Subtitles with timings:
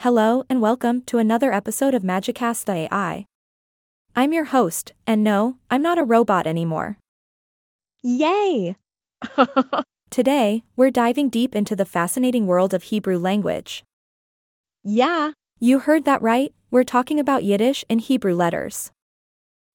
[0.00, 3.26] Hello and welcome to another episode of Magicast the AI.
[4.16, 6.96] I'm your host, and no, I'm not a robot anymore.
[8.02, 8.76] Yay!
[10.10, 13.84] Today, we're diving deep into the fascinating world of Hebrew language.
[14.82, 18.92] yeah, You heard that right, we're talking about Yiddish and Hebrew letters.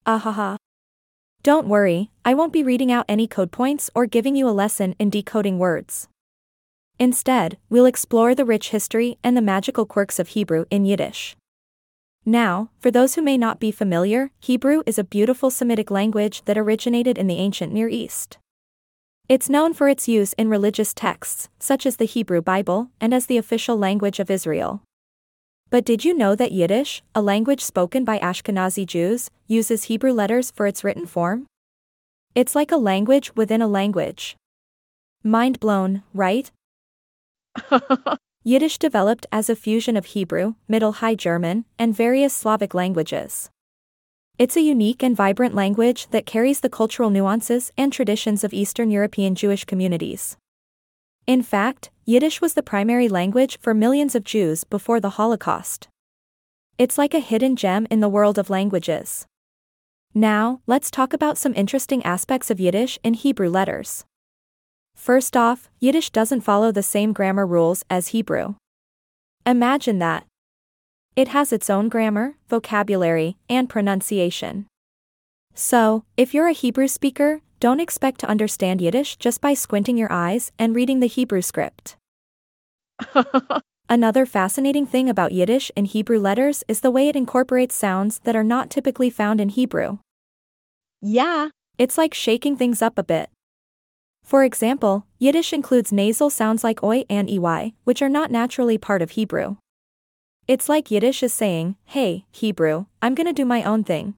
[0.07, 0.57] Ahaha.
[1.43, 4.95] Don't worry, I won't be reading out any code points or giving you a lesson
[4.97, 6.07] in decoding words.
[6.97, 11.35] Instead, we'll explore the rich history and the magical quirks of Hebrew in Yiddish.
[12.25, 16.57] Now, for those who may not be familiar, Hebrew is a beautiful Semitic language that
[16.57, 18.37] originated in the ancient Near East.
[19.27, 23.25] It's known for its use in religious texts, such as the Hebrew Bible, and as
[23.25, 24.81] the official language of Israel.
[25.69, 30.51] But did you know that Yiddish, a language spoken by Ashkenazi Jews, uses Hebrew letters
[30.51, 31.47] for its written form?
[32.35, 34.35] It's like a language within a language.
[35.23, 36.51] Mind blown, right?
[38.43, 43.49] Yiddish developed as a fusion of Hebrew, Middle High German, and various Slavic languages.
[44.37, 48.91] It's a unique and vibrant language that carries the cultural nuances and traditions of Eastern
[48.91, 50.37] European Jewish communities.
[51.25, 55.87] In fact, Yiddish was the primary language for millions of Jews before the Holocaust.
[56.77, 59.25] It's like a hidden gem in the world of languages.
[60.13, 64.05] Now, let's talk about some interesting aspects of Yiddish in Hebrew letters.
[64.95, 68.55] First off, Yiddish doesn't follow the same grammar rules as Hebrew.
[69.45, 70.25] Imagine that.
[71.15, 74.65] It has its own grammar, vocabulary, and pronunciation.
[75.53, 80.11] So, if you're a Hebrew speaker, don't expect to understand Yiddish just by squinting your
[80.11, 81.95] eyes and reading the Hebrew script.
[83.89, 88.35] Another fascinating thing about Yiddish and Hebrew letters is the way it incorporates sounds that
[88.35, 89.99] are not typically found in Hebrew.
[91.01, 93.29] yeah, It's like shaking things up a bit.
[94.25, 99.03] For example, Yiddish includes nasal sounds like oi and ey, which are not naturally part
[99.03, 99.57] of Hebrew.
[100.47, 104.15] It's like Yiddish is saying, hey, Hebrew, I'm gonna do my own thing.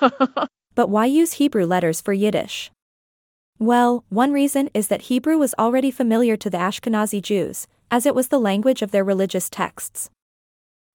[0.74, 2.70] But why use Hebrew letters for Yiddish?
[3.58, 8.14] Well, one reason is that Hebrew was already familiar to the Ashkenazi Jews, as it
[8.14, 10.10] was the language of their religious texts.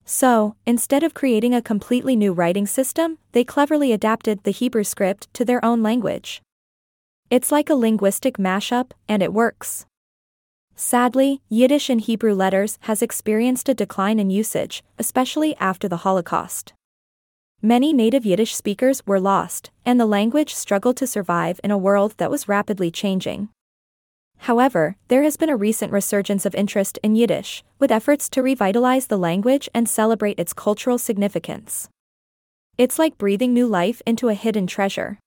[0.04, 5.34] So, instead of creating a completely new writing system, they cleverly adapted the Hebrew script
[5.36, 6.42] to their own language.
[7.30, 9.86] It's like a linguistic mashup, and it works.
[10.76, 16.74] Sadly, Yiddish in Hebrew letters has experienced a decline in usage, especially after the Holocaust.
[17.62, 22.16] Many native Yiddish speakers were lost, and the language struggled to survive in a world
[22.18, 23.50] that was rapidly changing.
[24.40, 29.06] However, there has been a recent resurgence of interest in Yiddish, with efforts to revitalize
[29.06, 31.90] the language and celebrate its cultural significance.
[32.76, 35.20] It's like breathing new life into a hidden treasure.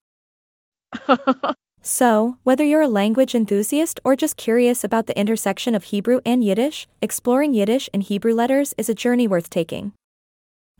[1.84, 6.44] So, whether you're a language enthusiast or just curious about the intersection of Hebrew and
[6.44, 9.92] Yiddish, exploring Yiddish and Hebrew letters is a journey worth taking.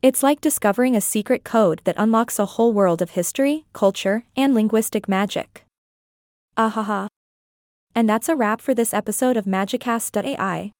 [0.00, 4.54] It's like discovering a secret code that unlocks a whole world of history, culture, and
[4.54, 5.64] linguistic magic.
[6.56, 7.08] Ahaha.
[7.96, 10.70] And that's a wrap for this episode of Magicast.ai.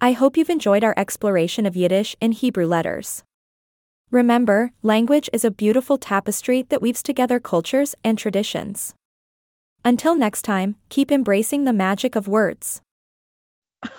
[0.00, 3.24] I hope you've enjoyed our exploration of Yiddish and Hebrew letters.
[4.12, 8.94] Remember, language is a beautiful tapestry that weaves together cultures and traditions.
[9.84, 12.80] Until next time, keep embracing the magic of words.